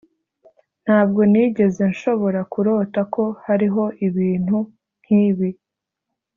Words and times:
ntabwo 0.83 1.21
nigeze 1.31 1.81
nshobora 1.93 2.39
kurota 2.51 2.99
ko 3.13 3.23
hariho 3.45 3.83
ibintu 4.07 4.57
nkibi 5.03 5.49